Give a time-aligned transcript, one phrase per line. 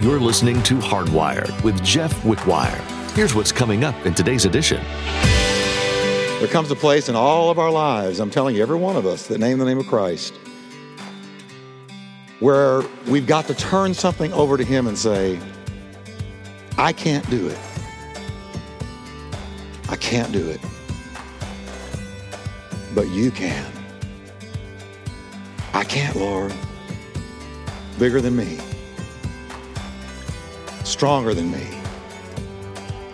[0.00, 2.80] You're listening to Hardwired with Jeff Wickwire.
[3.16, 4.80] Here's what's coming up in today's edition.
[6.38, 9.06] There comes a place in all of our lives, I'm telling you, every one of
[9.06, 10.34] us that name the name of Christ,
[12.38, 15.36] where we've got to turn something over to Him and say,
[16.76, 17.58] I can't do it.
[19.88, 20.60] I can't do it.
[22.94, 23.66] But you can.
[25.74, 26.54] I can't, Lord.
[27.98, 28.60] Bigger than me.
[30.98, 31.64] Stronger than me.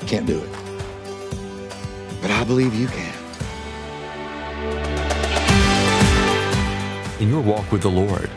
[0.06, 0.48] Can't do it.
[2.22, 3.14] But I believe you can.
[7.20, 8.30] In your walk with the Lord,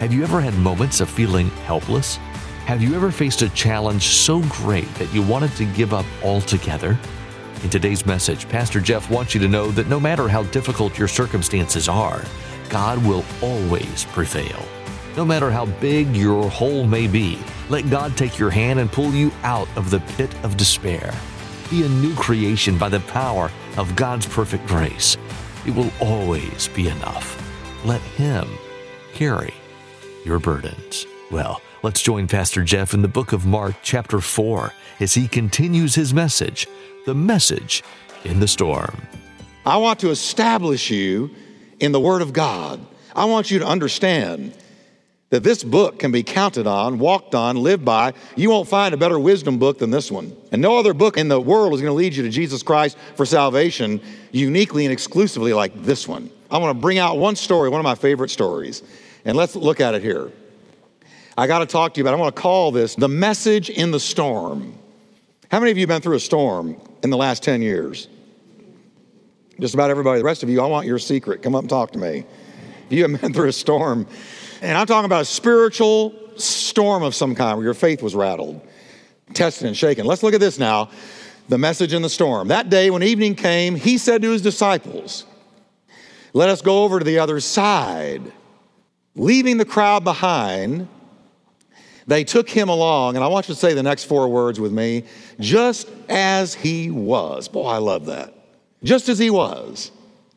[0.00, 2.16] have you ever had moments of feeling helpless?
[2.64, 6.98] Have you ever faced a challenge so great that you wanted to give up altogether?
[7.64, 11.06] In today's message, Pastor Jeff wants you to know that no matter how difficult your
[11.06, 12.24] circumstances are,
[12.70, 14.66] God will always prevail.
[15.16, 17.38] No matter how big your hole may be,
[17.70, 21.14] let God take your hand and pull you out of the pit of despair.
[21.70, 25.16] Be a new creation by the power of God's perfect grace.
[25.64, 27.42] It will always be enough.
[27.82, 28.46] Let Him
[29.14, 29.54] carry
[30.26, 31.06] your burdens.
[31.30, 34.70] Well, let's join Pastor Jeff in the book of Mark, chapter 4,
[35.00, 36.68] as he continues his message
[37.06, 37.82] The Message
[38.24, 39.00] in the Storm.
[39.64, 41.30] I want to establish you
[41.80, 42.86] in the Word of God.
[43.14, 44.52] I want you to understand
[45.36, 48.14] that this book can be counted on, walked on, lived by.
[48.36, 50.34] You won't find a better wisdom book than this one.
[50.50, 52.96] And no other book in the world is going to lead you to Jesus Christ
[53.16, 54.00] for salvation
[54.32, 56.30] uniquely and exclusively like this one.
[56.50, 58.82] I want to bring out one story, one of my favorite stories,
[59.26, 60.32] and let's look at it here.
[61.36, 63.90] I got to talk to you about, I want to call this the message in
[63.90, 64.72] the storm.
[65.50, 68.08] How many of you have been through a storm in the last 10 years?
[69.60, 70.18] Just about everybody.
[70.18, 71.42] The rest of you, I want your secret.
[71.42, 72.24] Come up and talk to me.
[72.86, 74.06] If you have been through a storm.
[74.62, 78.60] And I'm talking about a spiritual storm of some kind where your faith was rattled,
[79.34, 80.06] tested, and shaken.
[80.06, 80.90] Let's look at this now
[81.48, 82.48] the message in the storm.
[82.48, 85.24] That day, when evening came, he said to his disciples,
[86.32, 88.32] Let us go over to the other side.
[89.14, 90.88] Leaving the crowd behind,
[92.06, 94.72] they took him along, and I want you to say the next four words with
[94.72, 95.04] me
[95.40, 97.48] just as he was.
[97.48, 98.34] Boy, I love that.
[98.82, 99.90] Just as he was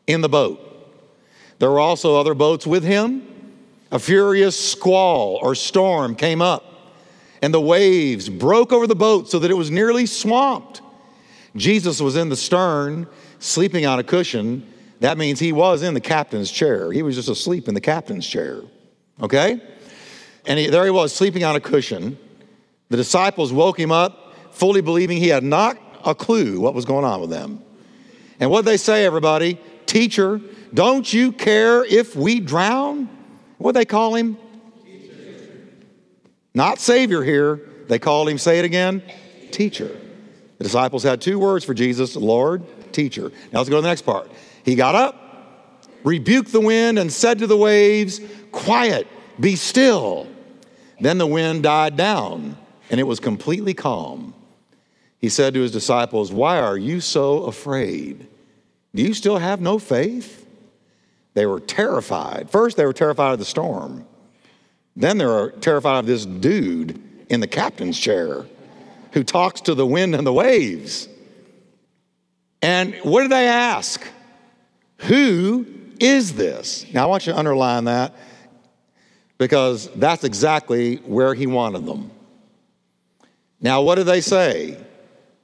[0.06, 0.66] in the boat.
[1.58, 3.26] There were also other boats with him.
[3.92, 6.64] A furious squall or storm came up,
[7.42, 10.82] and the waves broke over the boat so that it was nearly swamped.
[11.56, 13.06] Jesus was in the stern,
[13.40, 14.66] sleeping on a cushion.
[15.00, 16.92] That means he was in the captain's chair.
[16.92, 18.62] He was just asleep in the captain's chair.
[19.20, 19.60] Okay?
[20.46, 22.16] And he, there he was, sleeping on a cushion.
[22.88, 27.04] The disciples woke him up, fully believing he had not a clue what was going
[27.04, 27.62] on with them.
[28.38, 29.58] And what they say, everybody?
[29.86, 30.40] Teacher,
[30.72, 33.08] don't you care if we drown?
[33.60, 34.38] What they call him?
[34.82, 35.14] Teacher.
[36.54, 37.60] Not Savior here.
[37.88, 39.02] They called him, say it again,
[39.50, 39.94] teacher.
[40.56, 42.62] The disciples had two words for Jesus Lord,
[42.92, 43.30] teacher.
[43.52, 44.30] Now let's go to the next part.
[44.64, 49.06] He got up, rebuked the wind, and said to the waves, Quiet,
[49.38, 50.26] be still.
[50.98, 52.56] Then the wind died down,
[52.90, 54.32] and it was completely calm.
[55.18, 58.26] He said to his disciples, Why are you so afraid?
[58.94, 60.39] Do you still have no faith?
[61.34, 62.50] They were terrified.
[62.50, 64.06] First, they were terrified of the storm.
[64.96, 68.46] Then they were terrified of this dude in the captain's chair
[69.12, 71.08] who talks to the wind and the waves.
[72.62, 74.02] And what did they ask?
[74.98, 75.66] Who
[75.98, 76.86] is this?
[76.92, 78.14] Now, I want you to underline that
[79.38, 82.10] because that's exactly where he wanted them.
[83.60, 84.78] Now, what did they say?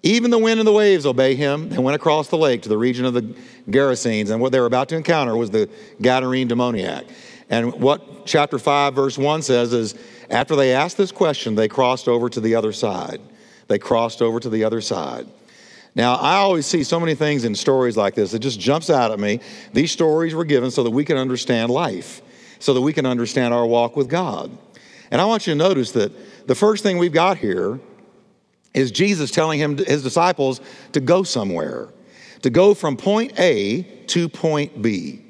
[0.07, 1.69] Even the wind and the waves obey him.
[1.69, 3.23] They went across the lake to the region of the
[3.69, 5.69] Gerasenes, and what they were about to encounter was the
[6.01, 7.07] Gadarene demoniac.
[7.51, 9.97] And what chapter 5, verse 1 says is
[10.31, 13.21] after they asked this question, they crossed over to the other side.
[13.67, 15.27] They crossed over to the other side.
[15.97, 18.33] Now, I always see so many things in stories like this.
[18.33, 19.41] It just jumps out at me.
[19.73, 22.23] These stories were given so that we can understand life,
[22.61, 24.57] so that we can understand our walk with God.
[25.11, 26.13] And I want you to notice that
[26.47, 27.81] the first thing we've got here
[28.77, 30.61] is Jesus telling him his disciples
[30.93, 31.89] to go somewhere,
[32.43, 35.23] to go from point A to point B.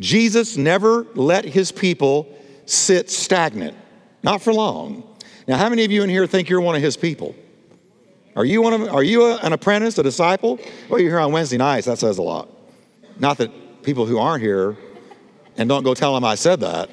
[0.00, 2.28] Jesus never let his people
[2.66, 3.76] sit stagnant,
[4.22, 5.04] not for long.
[5.46, 7.36] Now, how many of you in here think you're one of his people?
[8.34, 10.58] Are you one of are you a, an apprentice, a disciple?
[10.90, 11.86] Well, you're here on Wednesday nights.
[11.86, 12.50] That says a lot.
[13.18, 14.76] Not that people who aren't here
[15.56, 16.90] and don't go tell them I said that.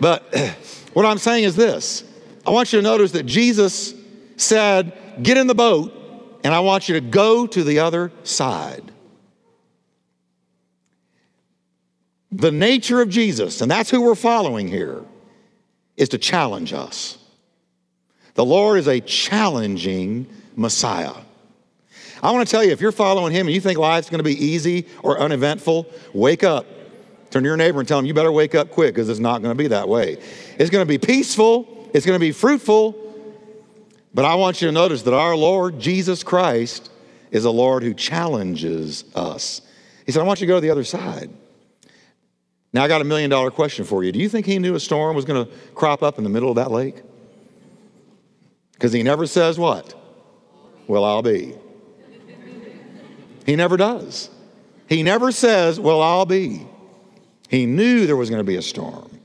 [0.00, 0.34] But
[0.92, 2.04] what I'm saying is this
[2.46, 3.94] I want you to notice that Jesus
[4.38, 5.92] said, Get in the boat,
[6.44, 8.92] and I want you to go to the other side.
[12.30, 15.02] The nature of Jesus, and that's who we're following here,
[15.96, 17.18] is to challenge us.
[18.34, 21.14] The Lord is a challenging Messiah.
[22.22, 24.24] I want to tell you, if you're following him and you think life's going to
[24.24, 26.66] be easy or uneventful, wake up.
[27.30, 29.42] Turn to your neighbor and tell him, you better wake up quick because it's not
[29.42, 30.18] going to be that way.
[30.58, 33.07] It's going to be peaceful, it's going to be fruitful,
[34.14, 36.90] but I want you to notice that our Lord Jesus Christ
[37.30, 39.60] is a Lord who challenges us.
[40.06, 41.30] He said, I want you to go to the other side.
[42.72, 44.12] Now, I got a million dollar question for you.
[44.12, 46.50] Do you think he knew a storm was going to crop up in the middle
[46.50, 47.02] of that lake?
[48.72, 49.94] Because he never says what?
[50.86, 51.54] Well, I'll be.
[53.44, 54.30] He never does.
[54.88, 56.66] He never says, Well, I'll be.
[57.48, 59.18] He knew there was going to be a storm.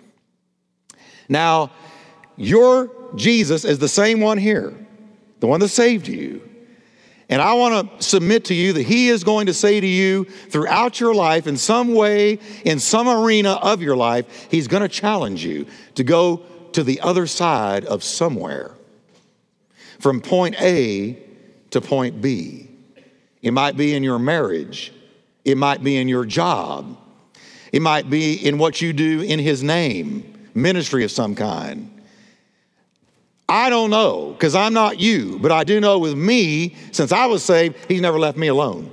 [1.28, 1.72] Now,
[2.36, 4.74] your Jesus is the same one here,
[5.40, 6.42] the one that saved you.
[7.30, 10.26] And I want to submit to you that He is going to say to you
[10.26, 14.90] throughout your life, in some way, in some arena of your life, He's going to
[14.90, 15.66] challenge you
[15.96, 16.44] to go
[16.74, 18.72] to the other side of somewhere
[20.00, 21.18] from point A
[21.72, 22.70] to point B.
[23.42, 24.94] It might be in your marriage,
[25.46, 26.98] it might be in your job,
[27.72, 31.93] it might be in what you do in His name, ministry of some kind.
[33.54, 37.28] I don't know because I'm not you, but I do know with me, since I
[37.28, 38.92] was saved, He's never left me alone.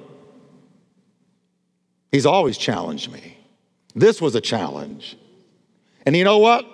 [2.13, 3.39] He's always challenged me.
[3.95, 5.17] This was a challenge.
[6.05, 6.67] And you know what?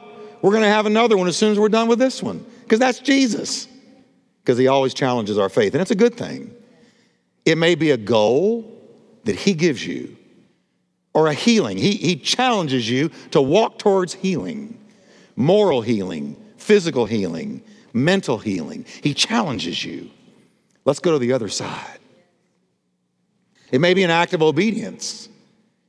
[0.43, 2.81] We're going to have another one as soon as we're done with this one because
[2.81, 3.69] that's Jesus.
[4.43, 6.53] Because He always challenges our faith, and it's a good thing.
[7.45, 8.83] It may be a goal
[9.23, 10.17] that He gives you
[11.15, 11.79] or a healing.
[11.79, 14.77] He, he challenges you to walk towards healing,
[15.37, 17.63] moral healing, physical healing,
[17.97, 18.85] mental healing.
[19.03, 20.11] He challenges you.
[20.85, 21.99] Let's go to the other side.
[23.73, 25.29] It may be an act of obedience.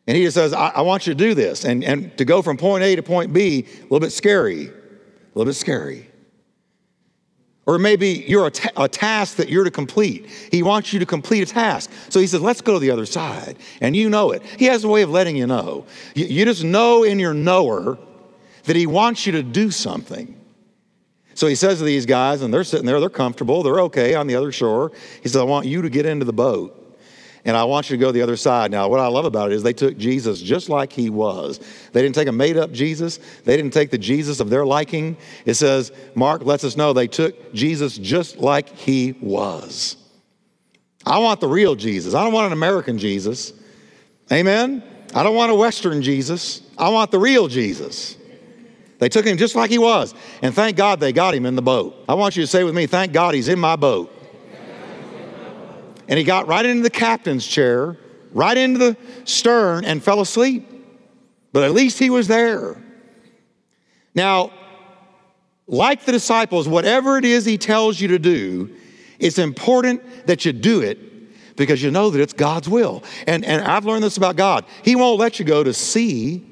[0.08, 1.66] And he just says, I, I, want you to do this.
[1.66, 4.72] And, and to go from point A to point B, a little bit scary, a
[5.36, 6.10] little bit scary.
[7.66, 10.28] Or maybe you're a, ta- a task that you're to complete.
[10.50, 11.92] He wants you to complete a task.
[12.08, 13.58] So he says, let's go to the other side.
[13.82, 14.42] And you know it.
[14.58, 15.86] He has a way of letting you know.
[16.16, 17.98] You, you just know in your knower
[18.64, 20.37] that he wants you to do something.
[21.38, 24.26] So he says to these guys, and they're sitting there, they're comfortable, they're okay on
[24.26, 24.92] the other shore.
[25.22, 26.98] He says, I want you to get into the boat.
[27.46, 28.72] And I want you to go the other side.
[28.72, 31.60] Now, what I love about it is they took Jesus just like he was.
[31.94, 35.16] They didn't take a made up Jesus, they didn't take the Jesus of their liking.
[35.46, 39.96] It says, Mark lets us know they took Jesus just like he was.
[41.06, 42.16] I want the real Jesus.
[42.16, 43.54] I don't want an American Jesus.
[44.32, 44.82] Amen?
[45.14, 46.64] I don't want a Western Jesus.
[46.80, 48.18] I want the real Jesus.
[49.00, 50.14] They took him just like he was.
[50.42, 52.04] And thank God they got him in the boat.
[52.10, 54.14] I want you to say with me, thank God he's in my boat.
[56.08, 57.98] And he got right into the captain's chair,
[58.32, 60.66] right into the stern, and fell asleep.
[61.52, 62.82] But at least he was there.
[64.16, 64.52] Now,
[65.68, 68.74] like the disciples, whatever it is he tells you to do,
[69.20, 70.98] it's important that you do it
[71.58, 73.04] because you know that it's God's will.
[73.26, 74.66] And, and I've learned this about God.
[74.84, 76.46] He won't let you go to C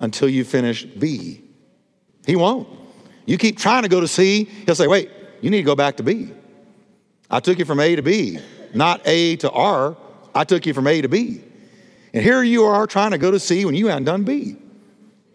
[0.00, 1.42] until you finish B.
[2.26, 2.68] He won't.
[3.26, 5.10] You keep trying to go to C, he'll say, wait,
[5.40, 6.30] you need to go back to B.
[7.30, 8.38] I took you from A to B,
[8.74, 9.96] not A to R.
[10.34, 11.42] I took you from A to B.
[12.12, 14.56] And here you are trying to go to C when you hadn't done B.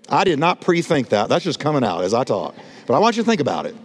[0.09, 1.27] I did not pre think that.
[1.29, 2.55] That's just coming out as I talk.
[2.85, 3.75] But I want you to think about it.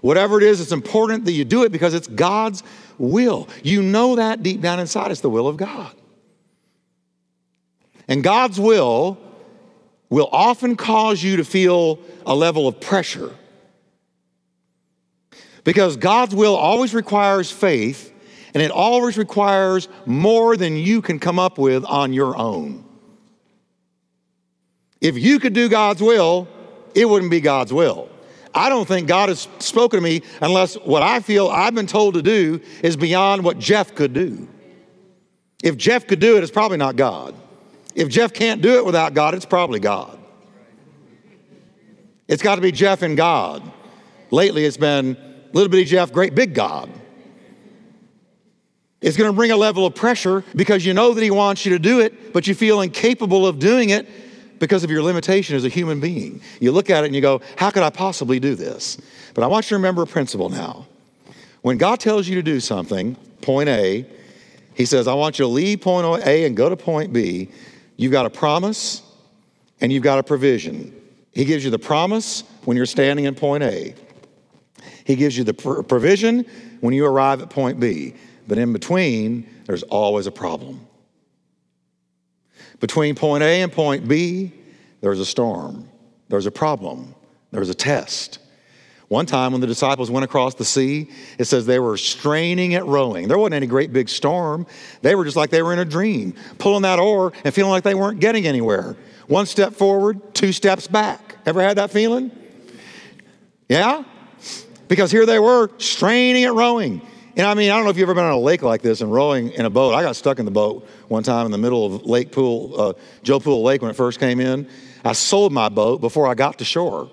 [0.00, 2.62] Whatever it is, it's important that you do it because it's God's
[2.98, 3.48] will.
[3.62, 5.94] You know that deep down inside, it's the will of God.
[8.06, 9.18] And God's will
[10.10, 13.30] will often cause you to feel a level of pressure.
[15.64, 18.12] Because God's will always requires faith,
[18.52, 22.84] and it always requires more than you can come up with on your own.
[25.00, 26.48] If you could do God's will,
[26.94, 28.08] it wouldn't be God's will.
[28.54, 32.14] I don't think God has spoken to me unless what I feel I've been told
[32.14, 34.48] to do is beyond what Jeff could do.
[35.62, 37.34] If Jeff could do it, it's probably not God.
[37.94, 40.18] If Jeff can't do it without God, it's probably God.
[42.26, 43.62] It's got to be Jeff and God.
[44.30, 45.16] Lately, it's been
[45.52, 46.90] little bitty Jeff, great big God.
[49.00, 51.72] It's going to bring a level of pressure because you know that He wants you
[51.72, 54.08] to do it, but you feel incapable of doing it
[54.58, 56.40] because of your limitation as a human being.
[56.58, 58.96] You look at it and you go, How could I possibly do this?
[59.34, 60.86] But I want you to remember a principle now.
[61.60, 64.06] When God tells you to do something, point A,
[64.74, 67.50] He says, I want you to leave point A and go to point B.
[67.96, 69.02] You've got a promise
[69.80, 70.94] and you've got a provision.
[71.32, 73.94] He gives you the promise when you're standing in point A.
[75.04, 76.46] He gives you the provision
[76.80, 78.14] when you arrive at point B.
[78.46, 80.86] But in between, there's always a problem.
[82.80, 84.52] Between point A and point B,
[85.00, 85.88] there's a storm,
[86.28, 87.14] there's a problem,
[87.50, 88.38] there's a test.
[89.08, 92.86] One time when the disciples went across the sea, it says they were straining at
[92.86, 93.28] rowing.
[93.28, 94.66] There wasn't any great big storm.
[95.02, 97.84] They were just like they were in a dream, pulling that oar and feeling like
[97.84, 98.96] they weren't getting anywhere.
[99.26, 101.36] One step forward, two steps back.
[101.46, 102.30] Ever had that feeling?
[103.68, 104.04] Yeah?
[104.88, 107.02] Because here they were straining at rowing.
[107.36, 109.00] And I mean, I don't know if you've ever been on a lake like this
[109.00, 109.94] and rowing in a boat.
[109.94, 112.92] I got stuck in the boat one time in the middle of Lake Pool, uh,
[113.22, 114.68] Joe Pool Lake when it first came in.
[115.04, 117.10] I sold my boat before I got to shore.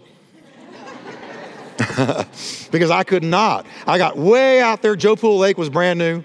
[2.71, 3.65] because I could not.
[3.87, 4.95] I got way out there.
[4.95, 6.23] Joe Pool Lake was brand new.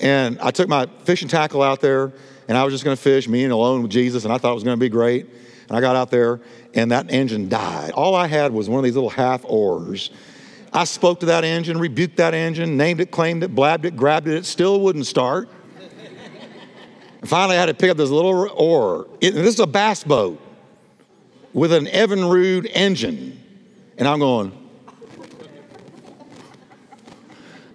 [0.00, 2.12] And I took my fishing tackle out there
[2.48, 4.52] and I was just going to fish, me and alone with Jesus, and I thought
[4.52, 5.26] it was going to be great.
[5.68, 6.40] And I got out there
[6.74, 7.92] and that engine died.
[7.92, 10.10] All I had was one of these little half oars.
[10.72, 14.26] I spoke to that engine, rebuked that engine, named it, claimed it, blabbed it, grabbed
[14.26, 14.34] it.
[14.34, 15.48] It still wouldn't start.
[17.20, 19.06] And finally, I had to pick up this little oar.
[19.20, 20.40] It, this is a bass boat
[21.52, 23.40] with an Evinrude engine.
[23.98, 24.59] And I'm going,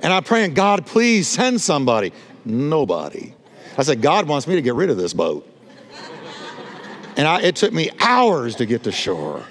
[0.06, 2.14] And I'm praying, God, please send somebody.
[2.46, 3.34] Nobody.
[3.76, 5.52] I said, God wants me to get rid of this boat.
[7.18, 9.44] and I, it took me hours to get to shore.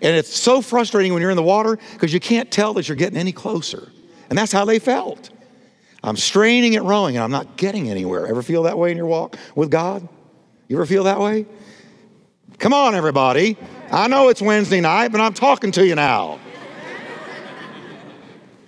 [0.00, 2.94] And it's so frustrating when you're in the water because you can't tell that you're
[2.94, 3.90] getting any closer.
[4.30, 5.30] And that's how they felt.
[6.04, 8.28] I'm straining at rowing and I'm not getting anywhere.
[8.28, 10.08] Ever feel that way in your walk with God?
[10.68, 11.44] You ever feel that way?
[12.58, 13.56] Come on, everybody.
[13.90, 16.38] I know it's Wednesday night, but I'm talking to you now.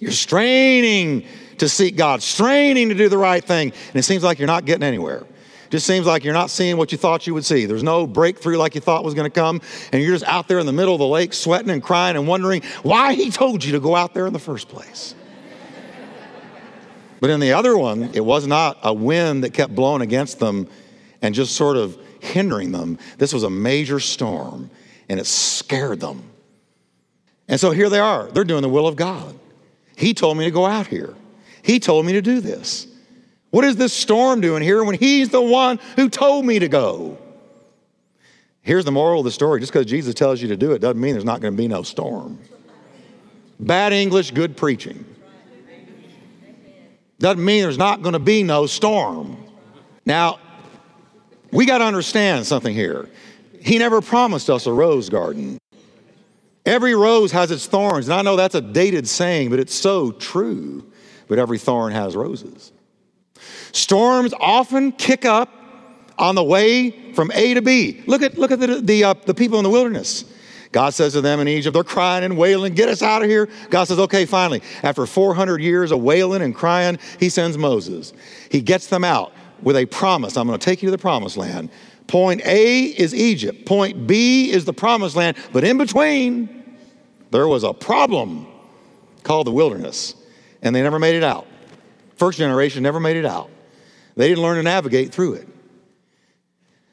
[0.00, 1.26] You're straining
[1.58, 4.64] to seek God, straining to do the right thing, and it seems like you're not
[4.64, 5.26] getting anywhere.
[5.68, 7.66] Just seems like you're not seeing what you thought you would see.
[7.66, 9.60] There's no breakthrough like you thought was going to come,
[9.92, 12.26] and you're just out there in the middle of the lake sweating and crying and
[12.26, 15.14] wondering why he told you to go out there in the first place.
[17.20, 20.66] but in the other one, it was not a wind that kept blowing against them
[21.20, 22.98] and just sort of hindering them.
[23.18, 24.70] This was a major storm,
[25.10, 26.24] and it scared them.
[27.48, 28.28] And so here they are.
[28.30, 29.38] They're doing the will of God.
[30.00, 31.14] He told me to go out here.
[31.62, 32.86] He told me to do this.
[33.50, 37.18] What is this storm doing here when He's the one who told me to go?
[38.62, 40.98] Here's the moral of the story just because Jesus tells you to do it doesn't
[40.98, 42.38] mean there's not going to be no storm.
[43.58, 45.04] Bad English, good preaching.
[47.18, 49.36] Doesn't mean there's not going to be no storm.
[50.06, 50.38] Now,
[51.52, 53.10] we got to understand something here.
[53.60, 55.58] He never promised us a rose garden.
[56.66, 58.08] Every rose has its thorns.
[58.08, 60.90] And I know that's a dated saying, but it's so true.
[61.28, 62.72] But every thorn has roses.
[63.72, 65.48] Storms often kick up
[66.18, 68.02] on the way from A to B.
[68.06, 70.24] Look at, look at the, the, uh, the people in the wilderness.
[70.72, 73.48] God says to them in Egypt, they're crying and wailing, get us out of here.
[73.70, 74.62] God says, okay, finally.
[74.82, 78.12] After 400 years of wailing and crying, he sends Moses.
[78.50, 81.36] He gets them out with a promise I'm going to take you to the promised
[81.36, 81.70] land.
[82.10, 86.76] Point A is Egypt, point B is the promised land, but in between,
[87.30, 88.48] there was a problem
[89.22, 90.16] called the wilderness,
[90.60, 91.46] and they never made it out.
[92.16, 93.48] First generation never made it out.
[94.16, 95.48] They didn't learn to navigate through it.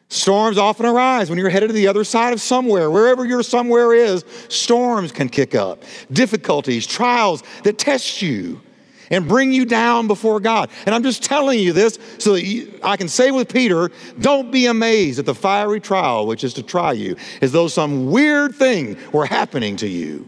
[0.10, 2.92] Storms often arise when you're headed to the other side of somewhere.
[2.92, 5.84] Wherever your somewhere is, storms can kick up.
[6.12, 8.62] Difficulties, trials that test you
[9.10, 10.70] and bring you down before God.
[10.86, 14.52] And I'm just telling you this so that you, I can say with Peter, don't
[14.52, 18.56] be amazed at the fiery trial which is to try you, as though some weird
[18.56, 20.28] thing were happening to you.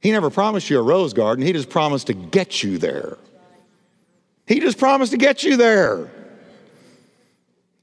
[0.00, 3.18] He never promised you a rose garden, he just promised to get you there.
[4.46, 6.10] He just promised to get you there.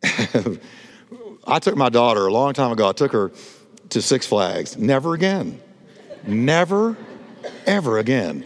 [1.48, 3.32] I took my daughter a long time ago, I took her
[3.90, 4.78] to Six Flags.
[4.78, 5.62] Never again.
[6.26, 6.98] Never,
[7.66, 8.46] ever again.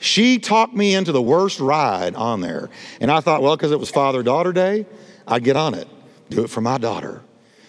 [0.00, 2.70] She talked me into the worst ride on there.
[3.00, 4.86] And I thought, well, because it was Father Daughter Day,
[5.28, 5.86] I'd get on it.
[6.30, 7.22] Do it for my daughter.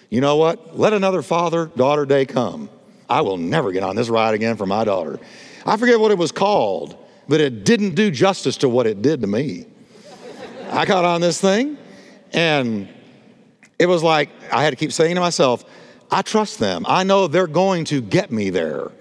[0.10, 0.80] You know what?
[0.80, 2.70] Let another Father Daughter Day come.
[3.10, 5.20] I will never get on this ride again for my daughter.
[5.66, 6.96] I forget what it was called,
[7.28, 9.66] but it didn't do justice to what it did to me.
[10.70, 11.78] I got on this thing,
[12.32, 12.88] and
[13.78, 15.66] it was like I had to keep saying to myself,
[16.10, 16.86] I trust them.
[16.88, 18.92] I know they're going to get me there.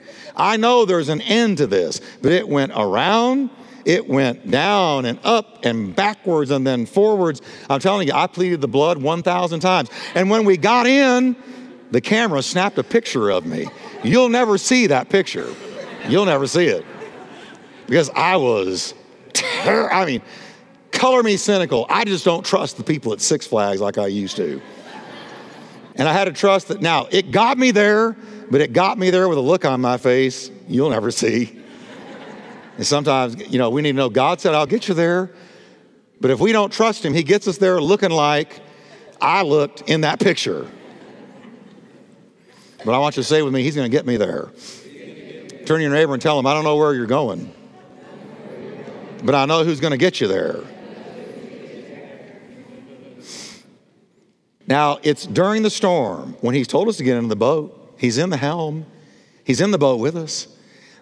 [0.40, 3.50] I know there's an end to this, but it went around,
[3.84, 7.42] it went down and up and backwards and then forwards.
[7.68, 9.90] I'm telling you, I pleaded the blood 1,000 times.
[10.14, 11.36] And when we got in,
[11.90, 13.66] the camera snapped a picture of me.
[14.02, 15.54] You'll never see that picture.
[16.08, 16.86] You'll never see it.
[17.86, 18.94] Because I was,
[19.34, 20.22] ter- I mean,
[20.90, 21.84] color me cynical.
[21.90, 24.62] I just don't trust the people at Six Flags like I used to.
[26.00, 28.16] And I had to trust that now it got me there,
[28.50, 31.60] but it got me there with a look on my face you'll never see.
[32.78, 35.30] And sometimes, you know, we need to know God said, I'll get you there.
[36.18, 38.60] But if we don't trust Him, He gets us there looking like
[39.20, 40.66] I looked in that picture.
[42.82, 44.48] But I want you to say with me, He's going to get me there.
[45.66, 47.52] Turn to your neighbor and tell him, I don't know where you're going,
[49.22, 50.62] but I know who's going to get you there.
[54.70, 57.76] Now, it's during the storm when he's told us to get into the boat.
[57.98, 58.86] He's in the helm,
[59.42, 60.46] he's in the boat with us.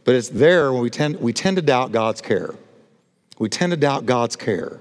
[0.05, 2.55] But it's there when we tend, we tend to doubt God's care.
[3.39, 4.81] We tend to doubt God's care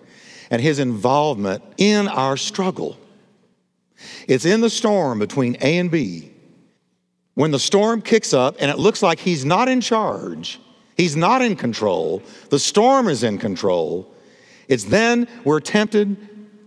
[0.50, 2.98] and his involvement in our struggle.
[4.26, 6.32] It's in the storm between A and B.
[7.34, 10.62] When the storm kicks up and it looks like he's not in charge,
[10.96, 14.12] he's not in control, the storm is in control,
[14.70, 16.16] it's then we're tempted,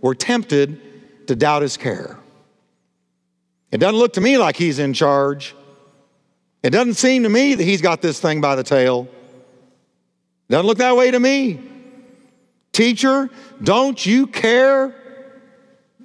[0.01, 0.79] we're tempted
[1.27, 2.17] to doubt his care.
[3.71, 5.55] It doesn't look to me like he's in charge.
[6.63, 9.07] It doesn't seem to me that he's got this thing by the tail.
[10.49, 11.59] It doesn't look that way to me.
[12.73, 13.29] Teacher,
[13.63, 14.95] don't you care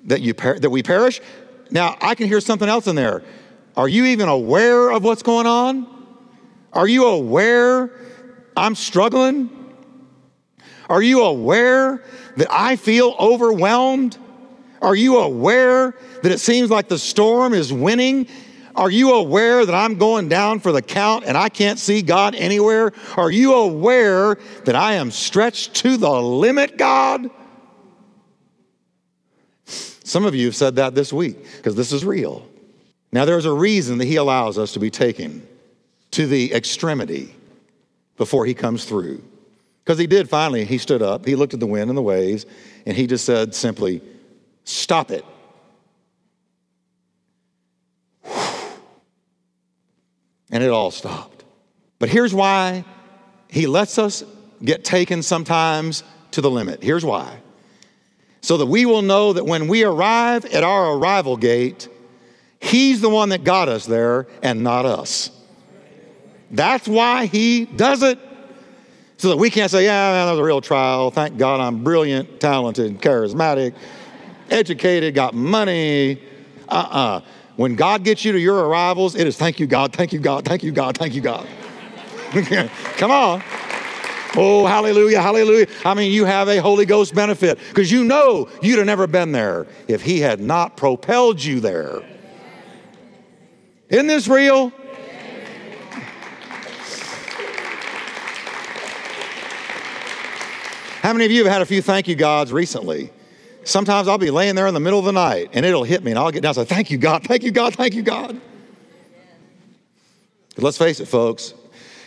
[0.04, 1.20] that, you per- that we perish?
[1.70, 3.22] Now, I can hear something else in there.
[3.76, 5.86] Are you even aware of what's going on?
[6.72, 7.90] Are you aware
[8.56, 9.50] I'm struggling?
[10.88, 12.02] Are you aware
[12.36, 14.18] that I feel overwhelmed?
[14.82, 18.28] Are you aware that it seems like the storm is winning
[18.76, 22.34] are you aware that I'm going down for the count and I can't see God
[22.34, 22.92] anywhere?
[23.16, 27.30] Are you aware that I am stretched to the limit, God?
[29.64, 32.46] Some of you have said that this week because this is real.
[33.12, 35.46] Now, there's a reason that He allows us to be taken
[36.10, 37.34] to the extremity
[38.18, 39.24] before He comes through.
[39.84, 42.44] Because He did finally, He stood up, He looked at the wind and the waves,
[42.84, 44.02] and He just said simply,
[44.66, 45.24] Stop it.
[50.50, 51.44] and it all stopped.
[51.98, 52.84] But here's why
[53.48, 54.22] he lets us
[54.62, 56.82] get taken sometimes to the limit.
[56.82, 57.38] Here's why.
[58.40, 61.88] So that we will know that when we arrive at our arrival gate,
[62.60, 65.30] he's the one that got us there and not us.
[66.50, 68.18] That's why he does it.
[69.18, 71.10] So that we can't say, yeah, that was a real trial.
[71.10, 73.74] Thank God I'm brilliant, talented, charismatic,
[74.50, 76.20] educated, got money.
[76.68, 76.98] Uh uh-uh.
[76.98, 77.20] uh
[77.56, 80.44] when God gets you to your arrivals, it is thank you, God, thank you, God,
[80.44, 81.48] thank you, God, thank you, God.
[82.98, 83.42] Come on.
[84.38, 85.66] Oh, hallelujah, hallelujah.
[85.82, 89.32] I mean, you have a Holy Ghost benefit because you know you'd have never been
[89.32, 92.02] there if He had not propelled you there.
[93.88, 94.70] Isn't this real?
[101.00, 103.10] How many of you have had a few thank you gods recently?
[103.66, 106.12] Sometimes I'll be laying there in the middle of the night and it'll hit me
[106.12, 108.40] and I'll get down and say, Thank you, God, thank you, God, thank you, God.
[110.54, 111.52] But let's face it, folks.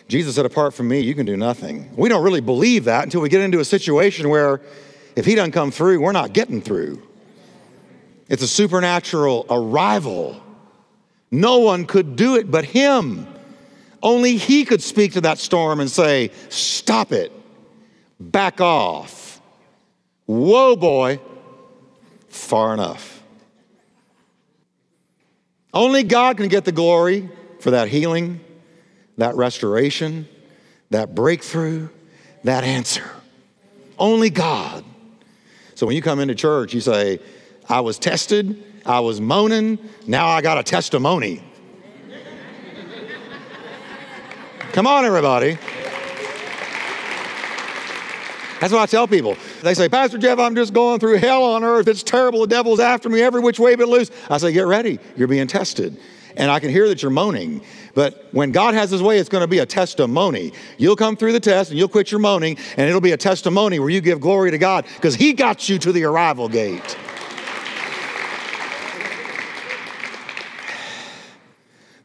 [0.07, 1.91] Jesus said, Apart from me, you can do nothing.
[1.97, 4.61] We don't really believe that until we get into a situation where
[5.17, 7.05] if He doesn't come through, we're not getting through.
[8.29, 10.41] It's a supernatural arrival.
[11.29, 13.27] No one could do it but Him.
[14.01, 17.33] Only He could speak to that storm and say, Stop it,
[18.17, 19.41] back off.
[20.25, 21.19] Whoa, boy,
[22.29, 23.21] far enough.
[25.73, 28.39] Only God can get the glory for that healing,
[29.17, 30.27] that restoration,
[30.89, 31.89] that breakthrough,
[32.43, 33.09] that answer.
[33.97, 34.83] Only God.
[35.75, 37.19] So when you come into church, you say,
[37.67, 41.43] I was tested, I was moaning, now I got a testimony.
[44.71, 45.57] come on, everybody.
[48.59, 49.37] That's what I tell people.
[49.63, 51.87] They say, Pastor Jeff, I'm just going through hell on earth.
[51.87, 52.41] It's terrible.
[52.41, 54.11] The devil's after me every which way but loose.
[54.29, 54.99] I say, Get ready.
[55.15, 55.97] You're being tested.
[56.35, 57.61] And I can hear that you're moaning.
[57.95, 60.53] But when God has his way, it's going to be a testimony.
[60.77, 63.79] You'll come through the test and you'll quit your moaning, and it'll be a testimony
[63.79, 66.97] where you give glory to God because he got you to the arrival gate.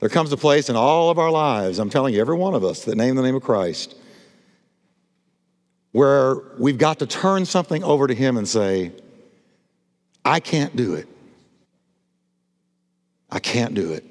[0.00, 2.64] There comes a place in all of our lives, I'm telling you, every one of
[2.64, 3.94] us that name the name of Christ,
[5.94, 8.90] where we've got to turn something over to Him and say,
[10.24, 11.06] I can't do it.
[13.30, 14.04] I can't do it.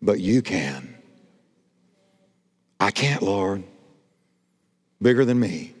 [0.00, 0.94] But you can.
[2.78, 3.64] I can't, Lord.
[5.02, 5.74] Bigger than me,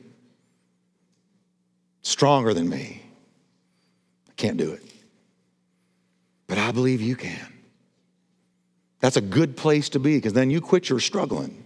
[2.02, 3.02] stronger than me.
[4.28, 4.82] I can't do it.
[6.48, 7.52] But I believe you can.
[8.98, 11.65] That's a good place to be because then you quit your struggling.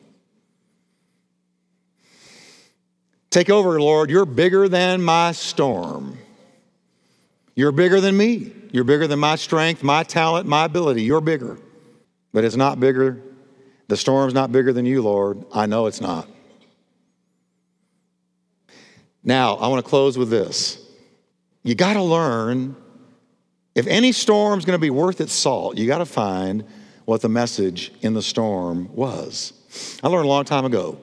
[3.31, 4.11] Take over, Lord.
[4.11, 6.19] You're bigger than my storm.
[7.55, 8.53] You're bigger than me.
[8.73, 11.03] You're bigger than my strength, my talent, my ability.
[11.03, 11.59] You're bigger.
[12.33, 13.23] But it's not bigger.
[13.89, 15.45] The storm's not bigger than you, Lord.
[15.53, 16.29] I know it's not.
[19.23, 20.79] Now, I want to close with this.
[21.63, 22.75] You got to learn
[23.75, 26.65] if any storm's going to be worth its salt, you got to find
[27.05, 29.53] what the message in the storm was.
[30.03, 30.99] I learned a long time ago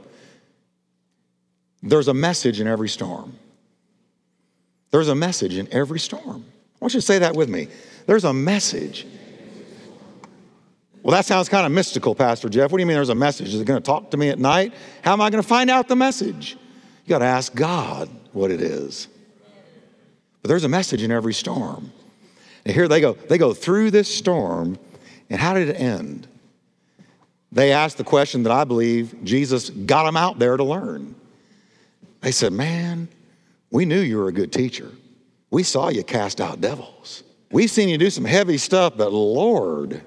[1.81, 3.37] there's a message in every storm.
[4.91, 6.45] There's a message in every storm.
[6.47, 7.67] I want you to say that with me.
[8.05, 9.05] There's a message.
[11.03, 12.71] Well, that sounds kind of mystical, Pastor Jeff.
[12.71, 13.53] What do you mean there's a message?
[13.53, 14.73] Is it going to talk to me at night?
[15.03, 16.57] How am I going to find out the message?
[17.05, 19.07] You got to ask God what it is.
[20.41, 21.91] But there's a message in every storm.
[22.65, 23.13] And here they go.
[23.13, 24.77] They go through this storm,
[25.29, 26.27] and how did it end?
[27.51, 31.15] They asked the question that I believe Jesus got them out there to learn.
[32.21, 33.07] They said, Man,
[33.71, 34.91] we knew you were a good teacher.
[35.49, 37.23] We saw you cast out devils.
[37.51, 40.01] We've seen you do some heavy stuff, but Lord,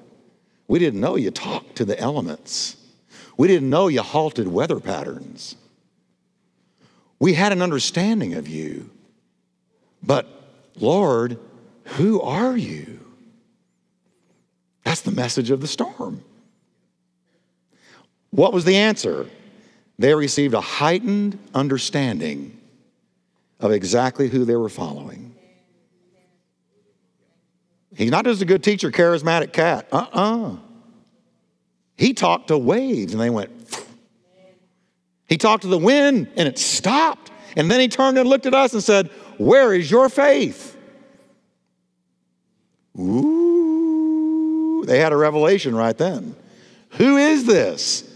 [0.67, 2.77] we didn't know you talked to the elements.
[3.37, 5.55] We didn't know you halted weather patterns.
[7.19, 8.89] We had an understanding of you,
[10.03, 10.27] but
[10.79, 11.39] Lord,
[11.85, 12.99] who are you?
[14.83, 16.23] That's the message of the storm.
[18.31, 19.27] What was the answer?
[20.01, 22.59] They received a heightened understanding
[23.59, 25.35] of exactly who they were following.
[27.95, 29.87] He's not just a good teacher, charismatic cat.
[29.91, 30.53] Uh uh-uh.
[30.53, 30.55] uh
[31.97, 33.51] He talked to waves and they went.
[35.27, 37.31] He talked to the wind and it stopped.
[37.55, 40.75] And then he turned and looked at us and said, Where is your faith?
[42.99, 46.35] Ooh, they had a revelation right then.
[46.97, 48.10] Who is this?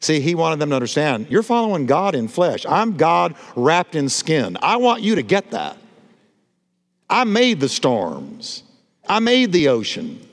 [0.00, 2.64] See, he wanted them to understand you're following God in flesh.
[2.68, 4.56] I'm God wrapped in skin.
[4.62, 5.76] I want you to get that.
[7.10, 8.62] I made the storms,
[9.08, 10.24] I made the ocean.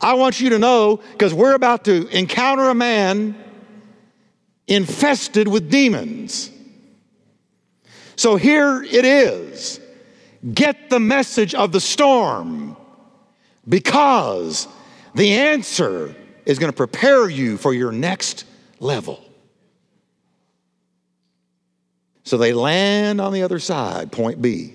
[0.00, 3.34] I want you to know because we're about to encounter a man
[4.66, 6.50] infested with demons.
[8.16, 9.80] So here it is.
[10.52, 12.76] Get the message of the storm
[13.66, 14.68] because
[15.14, 16.14] the answer
[16.46, 18.44] is going to prepare you for your next
[18.80, 19.24] level.
[22.24, 24.74] So they land on the other side, point B.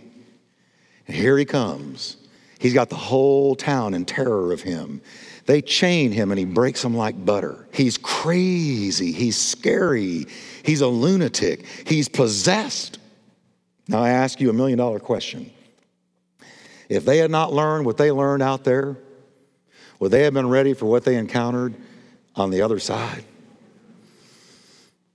[1.08, 2.17] And here he comes.
[2.60, 5.01] He's got the whole town in terror of him.
[5.45, 7.67] They chain him and he breaks them like butter.
[7.73, 9.12] He's crazy.
[9.12, 10.27] He's scary.
[10.63, 11.65] He's a lunatic.
[11.88, 12.99] He's possessed.
[13.88, 15.49] Now, I ask you a million dollar question.
[16.89, 18.97] If they had not learned what they learned out there,
[19.99, 21.75] would they have been ready for what they encountered
[22.35, 23.23] on the other side?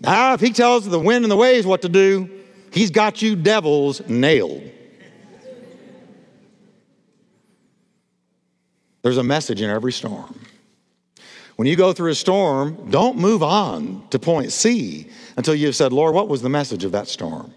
[0.01, 2.29] Now, if he tells the wind and the waves what to do,
[2.73, 4.71] he's got you devils nailed.
[9.03, 10.41] There's a message in every storm.
[11.57, 15.93] When you go through a storm, don't move on to point C until you've said,
[15.93, 17.53] Lord, what was the message of that storm?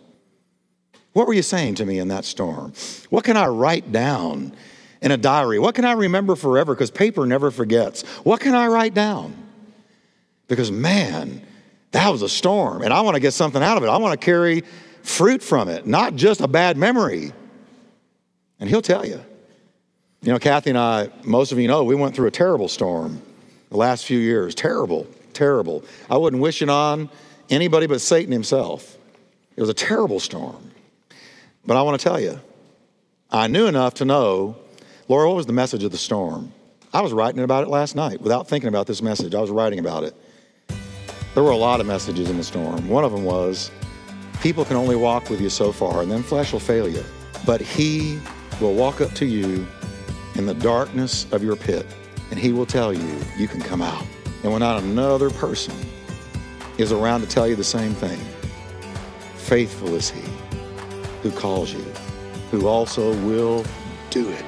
[1.14, 2.74] What were you saying to me in that storm?
[3.10, 4.54] What can I write down
[5.02, 5.60] in a diary?
[5.60, 6.74] What can I remember forever?
[6.74, 8.04] Because paper never forgets.
[8.24, 9.36] What can I write down?
[10.48, 11.42] Because, man,
[11.92, 13.88] that was a storm, and I want to get something out of it.
[13.88, 14.64] I want to carry
[15.04, 17.32] fruit from it, not just a bad memory.
[18.60, 19.24] And he'll tell you.
[20.22, 23.22] You know, Kathy and I, most of you know, we went through a terrible storm
[23.70, 24.56] the last few years.
[24.56, 25.84] Terrible, terrible.
[26.10, 27.10] I wouldn't wish it on
[27.50, 28.98] anybody but Satan himself.
[29.56, 30.72] It was a terrible storm.
[31.66, 32.40] But I want to tell you,
[33.30, 34.58] I knew enough to know
[35.10, 36.52] Lord, what was the message of the storm?
[36.94, 39.34] I was writing about it last night without thinking about this message.
[39.34, 40.14] I was writing about it.
[41.34, 42.90] There were a lot of messages in the storm.
[42.90, 43.72] One of them was
[44.42, 47.06] people can only walk with you so far, and then flesh will fail you.
[47.46, 48.20] But He
[48.60, 49.66] will walk up to you
[50.36, 51.86] in the darkness of your pit,
[52.30, 54.06] and He will tell you you can come out.
[54.44, 55.74] And when not another person
[56.78, 58.20] is around to tell you the same thing,
[59.38, 60.30] faithful is He
[61.24, 61.84] who calls you,
[62.52, 63.66] who also will
[64.10, 64.44] do it.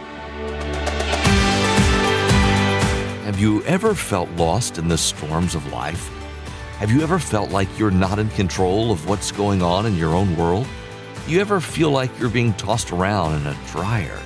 [3.39, 6.09] Have you ever felt lost in the storms of life?
[6.79, 10.13] Have you ever felt like you're not in control of what's going on in your
[10.13, 10.67] own world?
[11.25, 14.19] Do you ever feel like you're being tossed around in a dryer?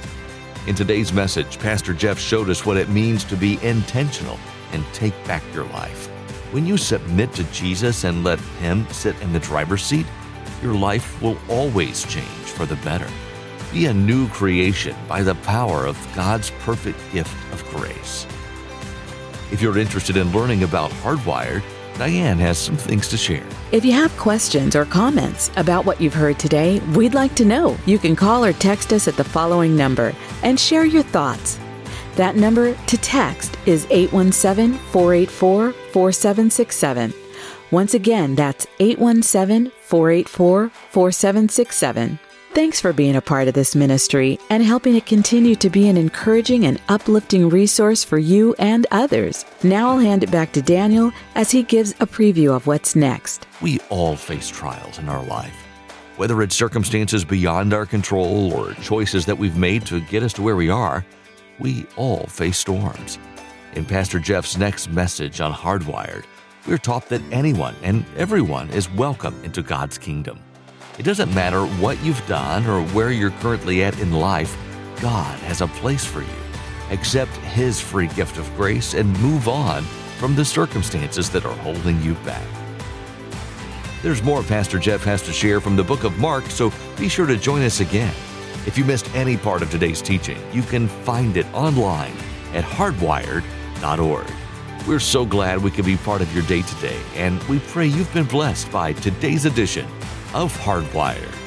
[0.65, 4.39] In today's message, Pastor Jeff showed us what it means to be intentional
[4.71, 6.07] and take back your life.
[6.51, 10.07] When you submit to Jesus and let Him sit in the driver's seat,
[10.63, 13.11] your life will always change for the better.
[13.71, 18.25] Be a new creation by the power of God's perfect gift of grace.
[19.53, 21.61] If you're interested in learning about Hardwired,
[21.99, 23.45] Diane has some things to share.
[23.71, 27.77] If you have questions or comments about what you've heard today, we'd like to know.
[27.85, 30.11] You can call or text us at the following number
[30.41, 31.59] and share your thoughts.
[32.15, 37.13] That number to text is 817 484 4767.
[37.69, 42.19] Once again, that's 817 484 4767.
[42.53, 45.97] Thanks for being a part of this ministry and helping it continue to be an
[45.97, 49.43] encouraging and uplifting resource for you and others.
[49.63, 53.47] Now I'll hand it back to Daniel as he gives a preview of what's next.
[53.59, 55.55] We all face trials in our life.
[56.15, 60.43] Whether it's circumstances beyond our control or choices that we've made to get us to
[60.43, 61.03] where we are,
[61.57, 63.17] we all face storms.
[63.73, 66.25] In Pastor Jeff's next message on Hardwired,
[66.67, 70.39] we're taught that anyone and everyone is welcome into God's kingdom.
[70.99, 74.55] It doesn't matter what you've done or where you're currently at in life,
[75.01, 76.27] God has a place for you.
[76.91, 79.81] Accept His free gift of grace and move on
[80.19, 82.45] from the circumstances that are holding you back.
[84.03, 87.25] There's more Pastor Jeff has to share from the book of Mark, so be sure
[87.25, 88.13] to join us again.
[88.67, 92.13] If you missed any part of today's teaching, you can find it online
[92.53, 94.27] at hardwired.org.
[94.87, 98.13] We're so glad we could be part of your day today, and we pray you've
[98.13, 99.87] been blessed by today's edition
[100.33, 101.42] of Hardwired.